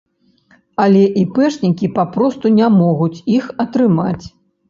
[0.83, 4.25] Але іпэшнікі папросту не могуць іх атрымаць.